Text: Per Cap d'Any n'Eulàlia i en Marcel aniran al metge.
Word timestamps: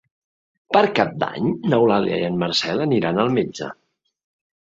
Per 0.75 0.81
Cap 0.99 1.11
d'Any 1.23 1.51
n'Eulàlia 1.73 2.17
i 2.21 2.25
en 2.29 2.41
Marcel 2.45 2.83
aniran 2.87 3.23
al 3.25 3.29
metge. 3.35 3.67